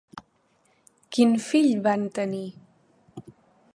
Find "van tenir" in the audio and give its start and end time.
1.89-2.43